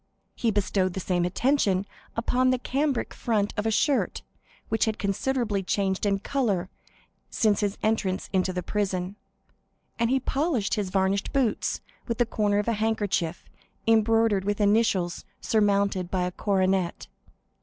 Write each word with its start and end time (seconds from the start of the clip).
He 0.33 0.49
bestowed 0.49 0.93
the 0.95 0.99
same 0.99 1.25
attention 1.25 1.85
upon 2.17 2.49
the 2.49 2.57
cambric 2.57 3.13
front 3.13 3.53
of 3.55 3.67
a 3.67 3.69
shirt, 3.69 4.23
which 4.67 4.85
had 4.85 4.97
considerably 4.97 5.61
changed 5.61 6.07
in 6.07 6.17
color 6.17 6.69
since 7.29 7.59
his 7.59 7.77
entrance 7.83 8.27
into 8.33 8.51
the 8.51 8.63
prison, 8.63 9.15
and 9.99 10.09
he 10.09 10.19
polished 10.19 10.73
his 10.73 10.89
varnished 10.89 11.31
boots 11.33 11.81
with 12.07 12.17
the 12.17 12.25
corner 12.25 12.57
of 12.57 12.67
a 12.67 12.73
handkerchief 12.73 13.45
embroidered 13.85 14.43
with 14.43 14.59
initials 14.59 15.23
surmounted 15.39 16.09
by 16.09 16.23
a 16.23 16.31
coronet. 16.31 17.05